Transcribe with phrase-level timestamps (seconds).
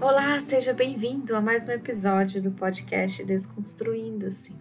[0.00, 4.54] Olá, seja bem-vindo a mais um episódio do podcast Desconstruindo-se.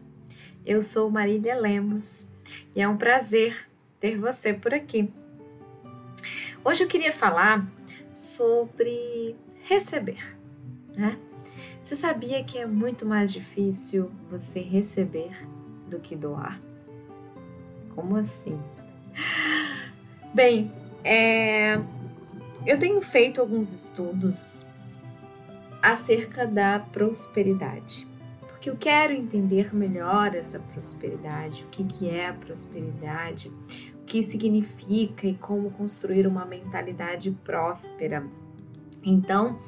[0.65, 2.31] Eu sou Marília Lemos
[2.75, 3.69] e é um prazer
[3.99, 5.13] ter você por aqui.
[6.65, 7.67] Hoje eu queria falar
[8.11, 10.35] sobre receber,
[10.97, 11.19] né?
[11.83, 15.47] Você sabia que é muito mais difícil você receber
[15.87, 16.59] do que doar?
[17.93, 18.59] Como assim?
[20.33, 20.71] Bem,
[21.03, 21.75] é,
[22.65, 24.65] eu tenho feito alguns estudos
[25.81, 28.07] acerca da prosperidade.
[28.47, 33.51] Porque eu quero entender melhor essa prosperidade, o que, que é a prosperidade,
[34.01, 38.25] o que significa e como construir uma mentalidade próspera.
[39.03, 39.59] Então,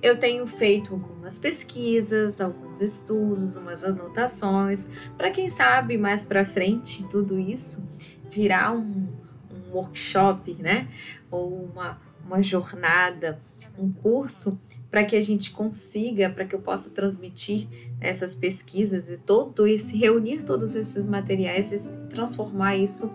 [0.00, 7.06] eu tenho feito algumas pesquisas, alguns estudos, umas anotações, para quem sabe mais para frente
[7.08, 7.86] tudo isso
[8.30, 9.08] virar um,
[9.50, 10.88] um workshop, né?
[11.30, 13.40] Ou uma, uma jornada,
[13.76, 14.60] um curso
[14.90, 17.68] para que a gente consiga, para que eu possa transmitir
[18.00, 23.12] essas pesquisas e todo esse reunir todos esses materiais e transformar isso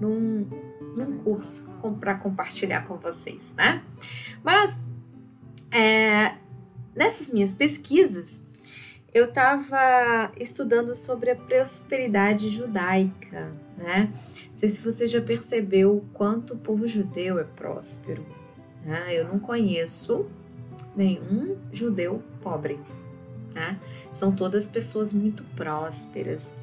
[0.00, 0.46] num,
[0.96, 3.82] num curso para compartilhar com vocês, né?
[4.42, 4.84] Mas
[5.70, 6.34] é,
[6.94, 8.44] nessas minhas pesquisas
[9.12, 14.12] eu estava estudando sobre a prosperidade judaica, né?
[14.50, 18.26] Não sei se você já percebeu o quanto o povo judeu é próspero.
[18.84, 19.14] Né?
[19.18, 20.26] Eu não conheço
[20.96, 22.78] nenhum judeu pobre.
[23.54, 23.78] Né?
[24.12, 26.56] São todas pessoas muito prósperas.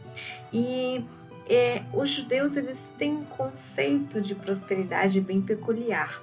[0.51, 1.03] E
[1.47, 6.21] é, os judeus eles têm um conceito de prosperidade bem peculiar.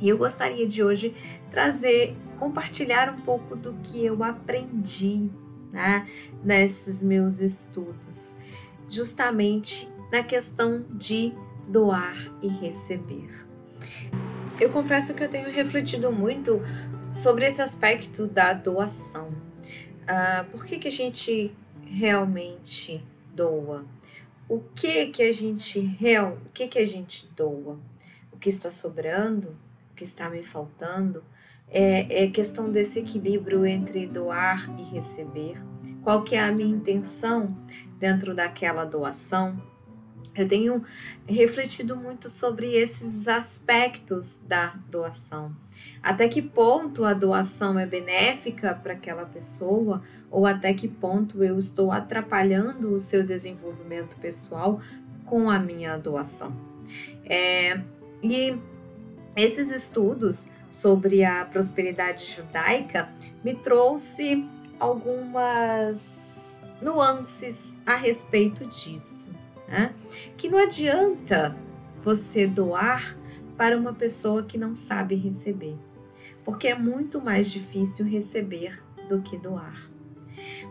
[0.00, 1.14] E eu gostaria de hoje
[1.50, 5.28] trazer, compartilhar um pouco do que eu aprendi
[5.72, 6.06] né,
[6.44, 8.36] nesses meus estudos,
[8.88, 11.32] justamente na questão de
[11.66, 13.28] doar e receber.
[14.60, 16.60] Eu confesso que eu tenho refletido muito
[17.18, 19.30] sobre esse aspecto da doação.
[19.30, 21.52] Uh, por que, que a gente
[21.84, 23.84] realmente doa?
[24.48, 27.76] O que que a gente real, o que que a gente doa?
[28.30, 29.56] O que está sobrando?
[29.90, 31.24] O que está me faltando?
[31.68, 35.56] É, é questão desse equilíbrio entre doar e receber.
[36.02, 37.58] Qual que é a minha intenção
[37.98, 39.60] dentro daquela doação?
[40.36, 40.84] Eu tenho
[41.26, 45.54] refletido muito sobre esses aspectos da doação.
[46.02, 51.58] Até que ponto a doação é benéfica para aquela pessoa ou até que ponto eu
[51.58, 54.80] estou atrapalhando o seu desenvolvimento pessoal
[55.24, 56.56] com a minha doação.
[57.24, 57.80] É,
[58.22, 58.56] e
[59.36, 63.08] esses estudos sobre a prosperidade judaica
[63.44, 64.46] me trouxe
[64.78, 69.38] algumas nuances a respeito disso
[69.68, 69.94] né?
[70.36, 71.54] Que não adianta
[72.02, 73.16] você doar
[73.56, 75.76] para uma pessoa que não sabe receber,
[76.48, 79.90] porque é muito mais difícil receber do que doar.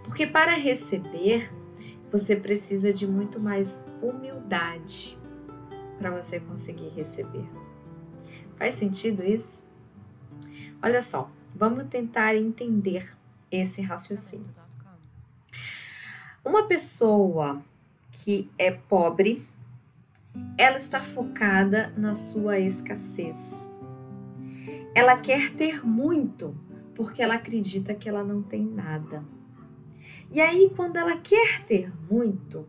[0.03, 1.53] Porque para receber,
[2.11, 5.15] você precisa de muito mais humildade
[5.99, 7.47] para você conseguir receber.
[8.55, 9.69] Faz sentido isso?
[10.81, 13.15] Olha só, vamos tentar entender
[13.51, 14.49] esse raciocínio.
[16.43, 17.61] Uma pessoa
[18.13, 19.47] que é pobre,
[20.57, 23.76] ela está focada na sua escassez.
[24.97, 26.57] Ela quer ter muito
[26.95, 29.23] porque ela acredita que ela não tem nada.
[30.31, 32.67] E aí, quando ela quer ter muito,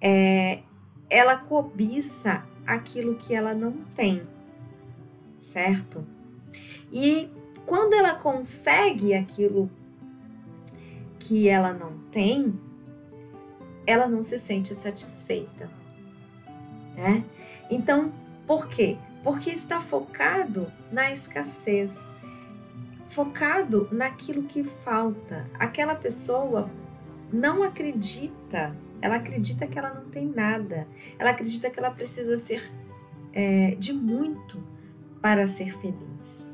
[0.00, 0.62] é,
[1.10, 4.22] ela cobiça aquilo que ela não tem,
[5.38, 6.06] certo?
[6.90, 7.28] E
[7.66, 9.70] quando ela consegue aquilo
[11.18, 12.58] que ela não tem,
[13.86, 15.70] ela não se sente satisfeita.
[16.96, 17.22] Né?
[17.70, 18.10] Então,
[18.46, 18.96] por quê?
[19.22, 22.12] Porque está focado na escassez,
[23.06, 25.48] focado naquilo que falta.
[25.54, 26.68] Aquela pessoa
[27.32, 30.86] não acredita, ela acredita que ela não tem nada,
[31.18, 32.70] ela acredita que ela precisa ser
[33.32, 34.62] é, de muito
[35.20, 36.50] para ser feliz.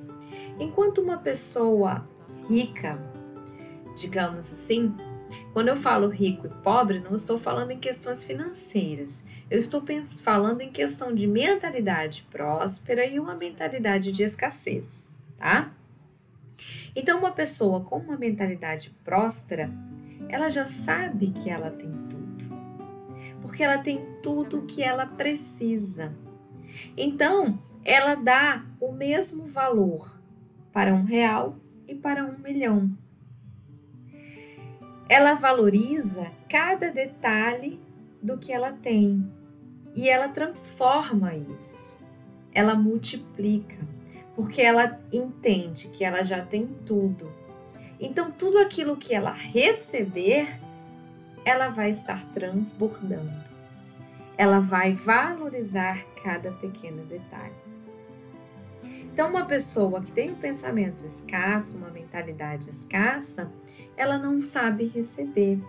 [0.58, 2.06] Enquanto uma pessoa
[2.48, 2.98] rica,
[3.96, 4.94] digamos assim,
[5.52, 9.24] quando eu falo rico e pobre, não estou falando em questões financeiras.
[9.50, 9.82] Eu estou
[10.16, 15.72] falando em questão de mentalidade próspera e uma mentalidade de escassez, tá?
[16.94, 19.70] Então, uma pessoa com uma mentalidade próspera,
[20.28, 22.44] ela já sabe que ela tem tudo,
[23.40, 26.14] porque ela tem tudo o que ela precisa.
[26.96, 30.20] Então, ela dá o mesmo valor
[30.72, 32.90] para um real e para um milhão.
[35.08, 37.80] Ela valoriza cada detalhe
[38.22, 39.32] do que ela tem
[39.94, 41.98] e ela transforma isso.
[42.52, 43.78] Ela multiplica,
[44.36, 47.32] porque ela entende que ela já tem tudo.
[47.98, 50.60] Então, tudo aquilo que ela receber,
[51.44, 53.48] ela vai estar transbordando.
[54.36, 57.56] Ela vai valorizar cada pequeno detalhe.
[59.02, 63.50] Então, uma pessoa que tem um pensamento escasso, uma mentalidade escassa,
[63.98, 65.60] ela não sabe receber.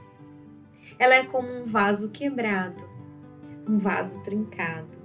[1.00, 2.88] Ela é como um vaso quebrado,
[3.68, 5.00] um vaso trincado.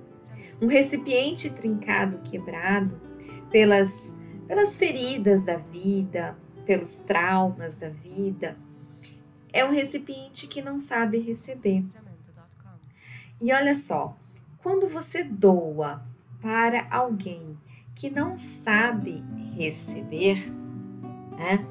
[0.60, 3.00] Um recipiente trincado, quebrado
[3.50, 4.14] pelas,
[4.46, 6.36] pelas feridas da vida,
[6.66, 8.56] pelos traumas da vida,
[9.52, 11.82] é um recipiente que não sabe receber.
[13.40, 14.16] E olha só,
[14.62, 16.02] quando você doa
[16.42, 17.56] para alguém
[17.94, 19.24] que não sabe
[19.56, 20.52] receber,
[21.36, 21.66] né?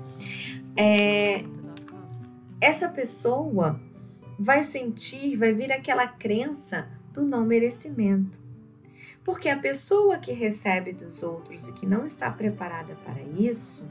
[0.76, 1.44] É,
[2.60, 3.80] essa pessoa
[4.40, 8.42] vai sentir, vai vir aquela crença do não merecimento.
[9.24, 13.88] Porque a pessoa que recebe dos outros e que não está preparada para isso,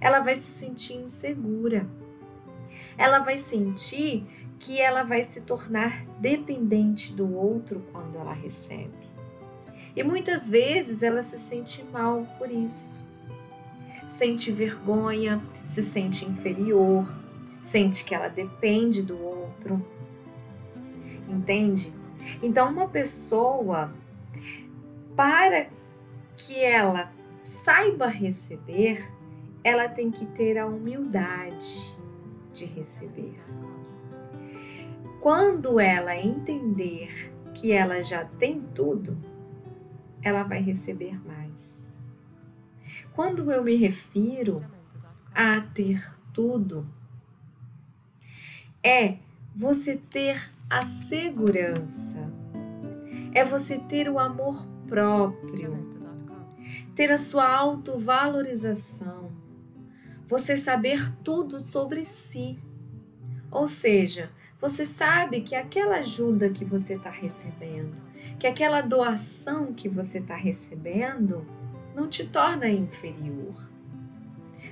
[0.00, 1.86] ela vai se sentir insegura.
[2.96, 4.26] Ela vai sentir
[4.58, 8.92] que ela vai se tornar dependente do outro quando ela recebe.
[9.94, 13.04] E muitas vezes ela se sente mal por isso.
[14.14, 17.04] Sente vergonha, se sente inferior,
[17.64, 19.84] sente que ela depende do outro.
[21.28, 21.92] Entende?
[22.40, 23.92] Então, uma pessoa,
[25.16, 25.66] para
[26.36, 27.12] que ela
[27.42, 29.04] saiba receber,
[29.64, 31.98] ela tem que ter a humildade
[32.52, 33.34] de receber.
[35.20, 39.18] Quando ela entender que ela já tem tudo,
[40.22, 41.92] ela vai receber mais.
[43.14, 44.64] Quando eu me refiro
[45.32, 46.84] a ter tudo,
[48.82, 49.18] é
[49.54, 52.28] você ter a segurança,
[53.32, 55.78] é você ter o amor próprio,
[56.96, 59.30] ter a sua autovalorização,
[60.26, 62.58] você saber tudo sobre si.
[63.48, 64.28] Ou seja,
[64.60, 67.94] você sabe que aquela ajuda que você está recebendo,
[68.40, 71.46] que aquela doação que você está recebendo,
[71.94, 73.54] não te torna inferior,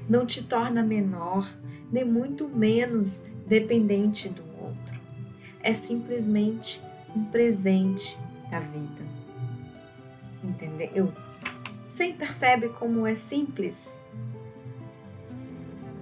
[0.09, 1.49] não te torna menor,
[1.91, 5.01] nem muito menos dependente do outro.
[5.61, 6.83] É simplesmente
[7.15, 8.19] um presente
[8.51, 9.03] da vida.
[10.43, 11.13] Entendeu?
[11.87, 14.07] Você percebe como é simples?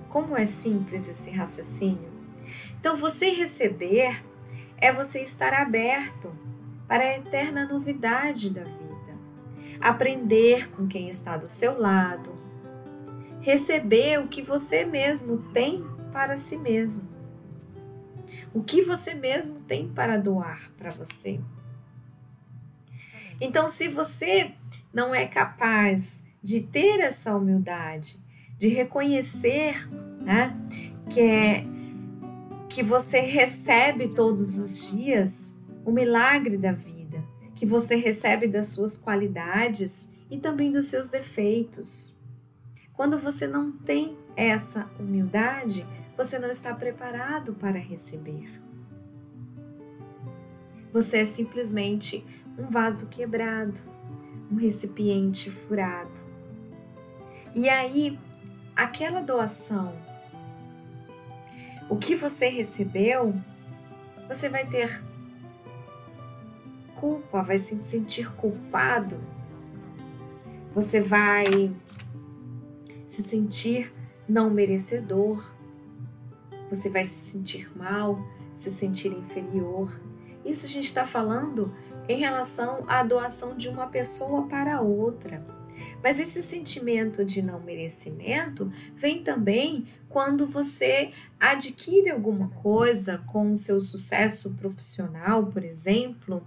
[0.09, 2.11] Como é simples esse raciocínio?
[2.79, 4.25] Então, você receber
[4.79, 6.33] é você estar aberto
[6.89, 8.80] para a eterna novidade da vida.
[9.81, 12.39] Aprender com quem está do seu lado.
[13.41, 17.11] Receber o que você mesmo tem para si mesmo
[18.53, 21.41] o que você mesmo tem para doar para você.
[23.41, 24.53] Então, se você
[24.93, 28.19] não é capaz de ter essa humildade,
[28.59, 29.89] de reconhecer
[30.21, 30.55] né,
[31.09, 31.65] que, é,
[32.69, 37.00] que você recebe todos os dias o milagre da vida,
[37.61, 42.17] que você recebe das suas qualidades e também dos seus defeitos.
[42.95, 45.87] Quando você não tem essa humildade,
[46.17, 48.49] você não está preparado para receber.
[50.91, 52.25] Você é simplesmente
[52.59, 53.79] um vaso quebrado,
[54.51, 56.19] um recipiente furado.
[57.55, 58.19] E aí,
[58.75, 59.95] aquela doação,
[61.91, 63.35] o que você recebeu,
[64.27, 65.10] você vai ter
[67.01, 69.19] culpa, vai se sentir culpado,
[70.75, 71.45] você vai
[73.09, 73.93] se sentir
[74.29, 75.45] não merecedor,
[76.69, 78.19] você vai se sentir mal,
[78.55, 80.01] se sentir inferior.
[80.45, 81.75] Isso a gente está falando
[82.09, 85.45] em relação à doação de uma pessoa para outra.
[86.03, 93.57] Mas esse sentimento de não merecimento vem também quando você adquire alguma coisa com o
[93.57, 96.47] seu sucesso profissional, por exemplo,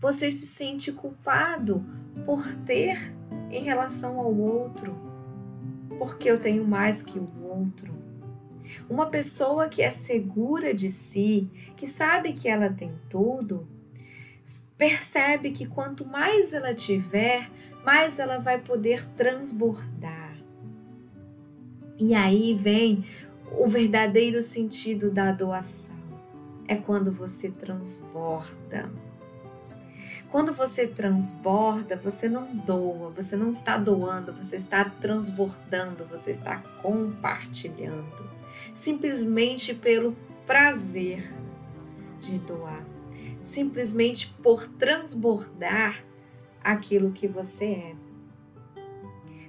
[0.00, 1.84] você se sente culpado
[2.24, 3.14] por ter
[3.50, 4.96] em relação ao outro,
[5.98, 7.96] porque eu tenho mais que o outro.
[8.88, 13.66] Uma pessoa que é segura de si, que sabe que ela tem tudo,
[14.76, 17.50] percebe que quanto mais ela tiver,
[17.84, 20.36] mais ela vai poder transbordar.
[21.98, 23.04] E aí vem
[23.58, 25.96] o verdadeiro sentido da doação.
[26.66, 28.90] É quando você transborda.
[30.30, 36.58] Quando você transborda, você não doa, você não está doando, você está transbordando, você está
[36.82, 38.28] compartilhando
[38.74, 40.16] simplesmente pelo
[40.46, 41.34] prazer
[42.20, 42.84] de doar,
[43.42, 46.04] simplesmente por transbordar
[46.62, 47.96] aquilo que você é.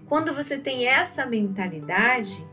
[0.08, 2.44] Quando você tem essa mentalidade,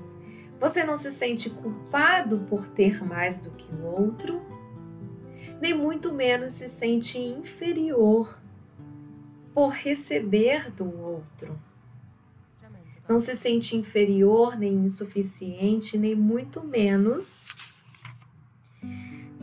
[0.61, 4.46] você não se sente culpado por ter mais do que o outro,
[5.61, 8.41] nem muito menos se sente inferior
[9.55, 11.59] por receber do outro.
[13.09, 17.57] Não se sente inferior, nem insuficiente, nem muito menos,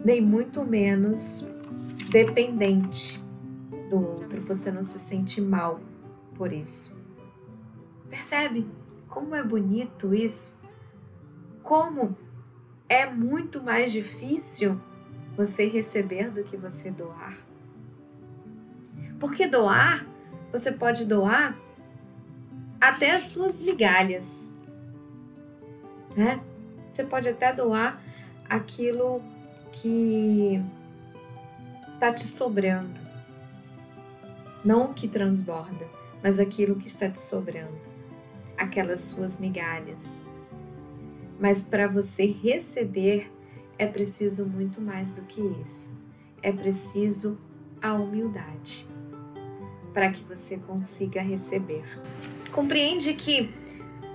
[0.03, 1.47] nem muito menos
[2.09, 3.23] dependente
[3.89, 4.41] do outro.
[4.41, 5.79] Você não se sente mal
[6.35, 7.01] por isso.
[8.09, 8.67] Percebe
[9.07, 10.61] como é bonito isso?
[11.63, 12.15] como
[12.87, 14.79] é muito mais difícil
[15.35, 17.37] você receber do que você doar.
[19.19, 20.05] Porque doar,
[20.51, 21.57] você pode doar
[22.79, 24.53] até as suas migalhas,
[26.15, 26.41] né?
[26.91, 28.01] Você pode até doar
[28.47, 29.21] aquilo
[29.71, 30.61] que
[31.93, 33.01] está te sobrando.
[34.63, 35.87] Não o que transborda,
[36.21, 37.91] mas aquilo que está te sobrando.
[38.57, 40.21] Aquelas suas migalhas
[41.43, 43.29] mas para você receber
[43.83, 45.93] é preciso muito mais do que isso.
[46.41, 47.37] É preciso
[47.81, 48.87] a humildade
[49.93, 51.83] para que você consiga receber.
[52.51, 53.53] Compreende que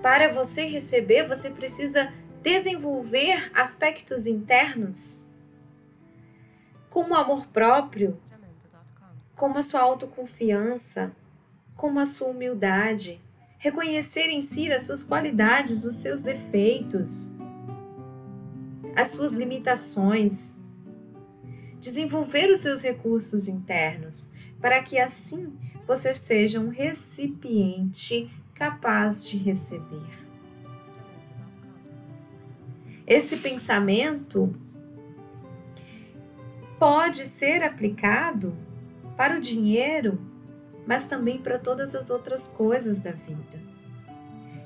[0.03, 5.29] para você receber você precisa desenvolver aspectos internos
[6.89, 8.19] como amor próprio,
[9.37, 11.15] como a sua autoconfiança,
[11.77, 13.21] como a sua humildade,
[13.59, 17.38] reconhecer em si as suas qualidades, os seus defeitos,
[18.99, 20.59] as suas limitações,
[21.81, 30.27] desenvolver os seus recursos internos, para que assim você seja um recipiente capaz de receber.
[33.07, 34.55] Esse pensamento
[36.79, 38.57] pode ser aplicado
[39.17, 40.19] para o dinheiro
[40.89, 43.61] mas também para todas as outras coisas da vida.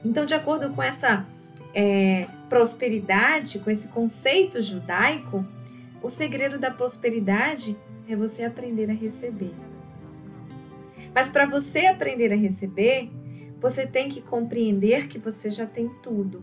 [0.05, 1.27] Então, de acordo com essa
[1.75, 5.45] é, prosperidade, com esse conceito judaico,
[6.02, 7.76] o segredo da prosperidade
[8.09, 9.55] é você aprender a receber.
[11.14, 13.11] Mas para você aprender a receber,
[13.61, 16.43] você tem que compreender que você já tem tudo.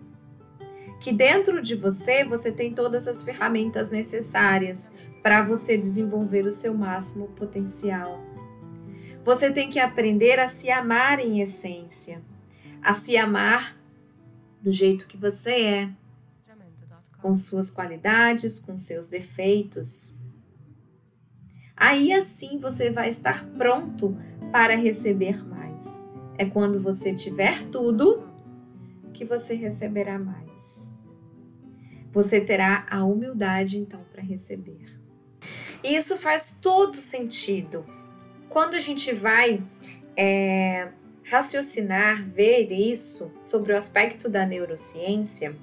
[1.02, 6.74] Que dentro de você você tem todas as ferramentas necessárias para você desenvolver o seu
[6.74, 8.20] máximo potencial.
[9.24, 12.22] Você tem que aprender a se amar em essência,
[12.82, 13.79] a se amar
[14.62, 15.90] do jeito que você é,
[17.22, 20.18] com suas qualidades, com seus defeitos.
[21.76, 24.18] Aí assim você vai estar pronto
[24.52, 26.08] para receber mais.
[26.38, 28.28] É quando você tiver tudo
[29.14, 30.98] que você receberá mais.
[32.12, 35.00] Você terá a humildade então para receber.
[35.84, 37.86] E isso faz todo sentido
[38.50, 39.64] quando a gente vai
[40.18, 40.90] é,
[41.30, 45.56] raciocinar, ver isso sobre o aspecto da neurociência,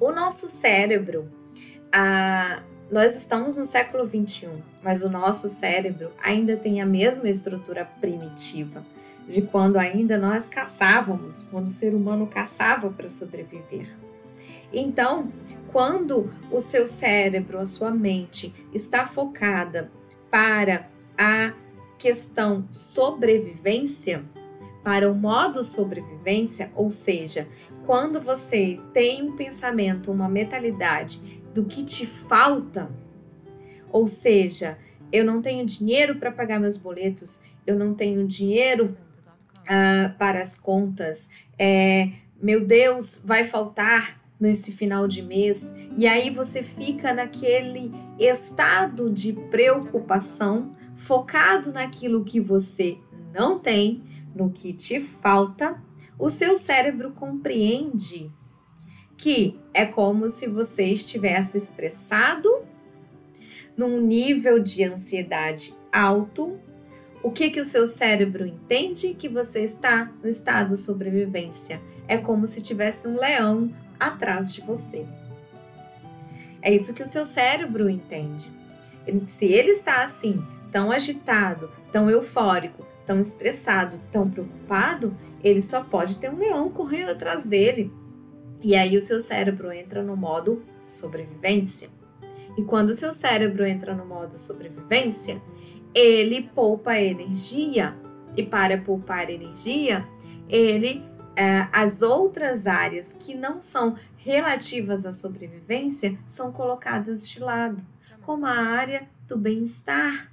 [0.00, 1.28] o nosso cérebro,
[1.92, 7.84] a, nós estamos no século 21, mas o nosso cérebro ainda tem a mesma estrutura
[7.84, 8.86] primitiva
[9.26, 13.88] de quando ainda nós caçávamos, quando o ser humano caçava para sobreviver.
[14.72, 15.30] Então,
[15.72, 19.90] quando o seu cérebro, a sua mente está focada
[20.30, 21.52] para a
[21.98, 24.24] questão sobrevivência,
[24.84, 27.46] para o modo sobrevivência, ou seja,
[27.84, 32.90] quando você tem um pensamento, uma mentalidade do que te falta,
[33.90, 34.78] ou seja,
[35.12, 38.96] eu não tenho dinheiro para pagar meus boletos, eu não tenho dinheiro
[39.62, 41.28] uh, para as contas,
[41.58, 49.10] é, meu Deus, vai faltar nesse final de mês, e aí você fica naquele estado
[49.10, 52.98] de preocupação focado naquilo que você
[53.32, 54.02] não tem,
[54.34, 55.80] no que te falta,
[56.18, 58.30] o seu cérebro compreende
[59.16, 62.50] que é como se você estivesse estressado,
[63.76, 66.58] num nível de ansiedade alto.
[67.22, 71.80] O que que o seu cérebro entende que você está no estado de sobrevivência?
[72.08, 75.06] É como se tivesse um leão atrás de você.
[76.60, 78.52] É isso que o seu cérebro entende.
[79.28, 86.18] Se ele está assim, tão agitado, tão eufórico, tão estressado, tão preocupado, ele só pode
[86.18, 87.92] ter um leão correndo atrás dele.
[88.62, 91.88] E aí o seu cérebro entra no modo sobrevivência.
[92.56, 95.40] E quando o seu cérebro entra no modo sobrevivência,
[95.94, 97.96] ele poupa energia.
[98.36, 100.04] E para poupar energia,
[100.48, 101.04] ele
[101.36, 107.82] é, as outras áreas que não são relativas à sobrevivência são colocadas de lado,
[108.22, 110.32] como a área do bem-estar,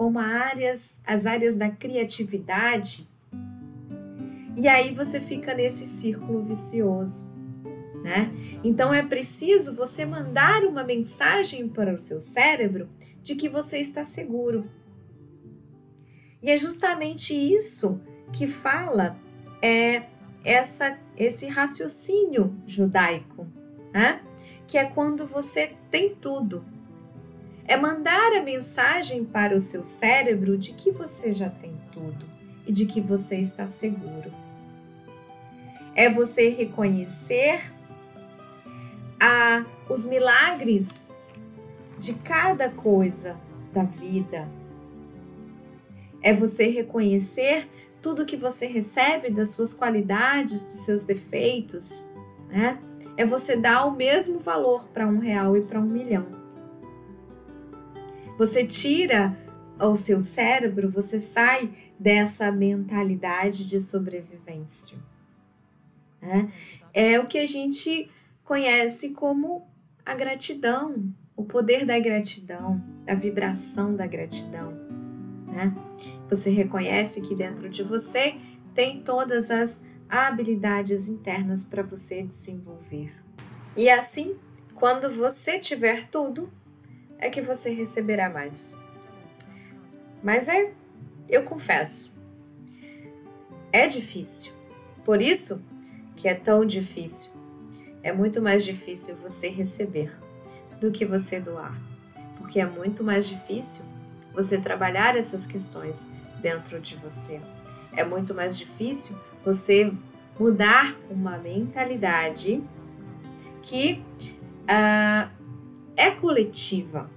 [0.00, 3.06] como áreas, as áreas da criatividade
[4.56, 7.30] E aí você fica nesse círculo vicioso,
[8.02, 8.32] né?
[8.64, 12.88] Então é preciso você mandar uma mensagem para o seu cérebro
[13.22, 14.70] de que você está seguro.
[16.42, 18.00] E é justamente isso
[18.32, 19.18] que fala
[19.60, 20.04] é
[20.42, 23.46] essa esse raciocínio judaico,
[23.92, 24.22] né?
[24.66, 26.64] Que é quando você tem tudo.
[27.70, 32.26] É mandar a mensagem para o seu cérebro de que você já tem tudo
[32.66, 34.34] e de que você está seguro.
[35.94, 37.72] É você reconhecer
[39.20, 41.16] a, os milagres
[41.96, 43.36] de cada coisa
[43.72, 44.48] da vida.
[46.20, 47.68] É você reconhecer
[48.02, 52.04] tudo que você recebe das suas qualidades, dos seus defeitos,
[52.48, 52.80] né?
[53.16, 56.39] É você dar o mesmo valor para um real e para um milhão.
[58.40, 59.36] Você tira
[59.78, 64.96] o seu cérebro, você sai dessa mentalidade de sobrevivência.
[66.22, 66.50] Né?
[66.94, 68.10] É o que a gente
[68.42, 69.68] conhece como
[70.06, 74.72] a gratidão, o poder da gratidão, a vibração da gratidão.
[75.46, 75.76] Né?
[76.30, 78.36] Você reconhece que dentro de você
[78.72, 83.12] tem todas as habilidades internas para você desenvolver.
[83.76, 84.34] E assim,
[84.74, 86.50] quando você tiver tudo,
[87.20, 88.76] é que você receberá mais.
[90.22, 90.72] Mas é,
[91.28, 92.18] eu confesso,
[93.72, 94.52] é difícil.
[95.04, 95.64] Por isso
[96.16, 97.40] que é tão difícil
[98.02, 100.10] é muito mais difícil você receber
[100.80, 101.78] do que você doar,
[102.36, 103.84] porque é muito mais difícil
[104.32, 106.08] você trabalhar essas questões
[106.40, 107.40] dentro de você.
[107.92, 109.92] É muito mais difícil você
[110.38, 112.62] mudar uma mentalidade
[113.62, 114.02] que
[114.62, 115.30] uh,
[116.00, 117.10] é coletiva,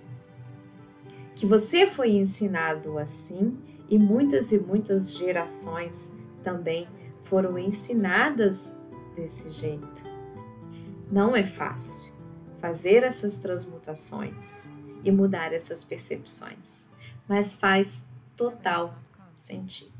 [1.36, 6.12] que você foi ensinado assim e muitas e muitas gerações
[6.44, 6.86] também
[7.24, 8.76] foram ensinadas
[9.16, 10.04] desse jeito.
[11.10, 12.14] Não é fácil
[12.60, 14.70] fazer essas transmutações
[15.02, 16.90] e mudar essas percepções,
[17.26, 18.04] mas faz
[18.36, 18.96] total
[19.32, 19.94] sentido.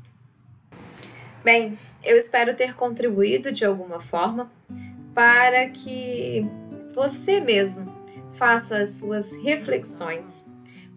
[1.42, 4.52] Bem, eu espero ter contribuído de alguma forma
[5.14, 6.46] para que
[6.94, 7.93] você mesmo
[8.34, 10.46] faça as suas reflexões,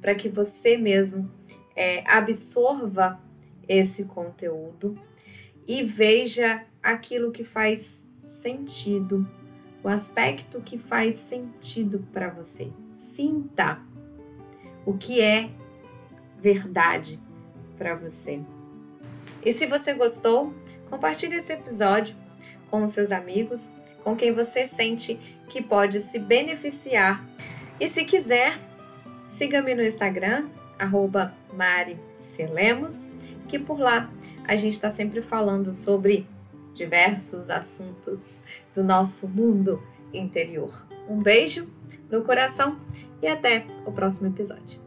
[0.01, 1.31] para que você mesmo
[1.75, 3.19] é, absorva
[3.67, 4.99] esse conteúdo
[5.67, 9.29] e veja aquilo que faz sentido
[9.83, 12.71] o aspecto que faz sentido para você.
[12.93, 13.79] Sinta
[14.85, 15.49] o que é
[16.39, 17.21] verdade
[17.77, 18.41] para você.
[19.45, 20.53] E se você gostou,
[20.89, 22.15] compartilhe esse episódio
[22.69, 27.25] com os seus amigos, com quem você sente que pode se beneficiar.
[27.79, 28.57] E se quiser,
[29.27, 31.33] siga-me no Instagram, arroba
[33.47, 34.11] que por lá
[34.45, 36.27] a gente está sempre falando sobre
[36.73, 39.81] diversos assuntos do nosso mundo
[40.13, 40.85] interior.
[41.09, 41.67] Um beijo
[42.09, 42.79] no coração
[43.21, 44.79] e até o próximo episódio.